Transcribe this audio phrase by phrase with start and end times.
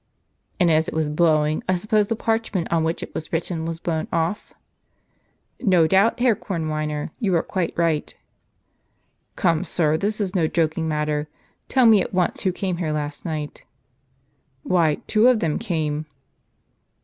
[0.59, 3.79] "And as it was blowing, I suppose the parchment on which it was written was
[3.79, 4.51] blown off?"
[5.59, 8.11] "No doubt, Herr Kornweiner; you are quite right.""
[9.35, 11.27] Come, sir, this is no joking matter.
[11.69, 13.63] Tell me, at once, who came here last night."
[14.63, 16.07] "Why, two of them came."